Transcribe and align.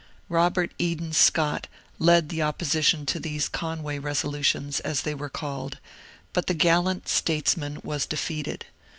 Robert 0.29 0.71
Eden 0.79 1.13
Scott 1.13 1.67
led 1.99 2.29
the 2.29 2.41
opposition 2.41 3.05
to 3.05 3.19
these 3.19 3.47
^^ 3.49 3.51
Con 3.51 3.83
way 3.83 3.99
resolutions," 3.99 4.79
as 4.79 5.03
they 5.03 5.13
were 5.13 5.29
called, 5.29 5.77
but 6.33 6.47
the 6.47 6.55
gallant 6.55 7.07
states 7.07 7.55
man 7.55 7.79
was 7.83 8.07
defeated. 8.07 8.65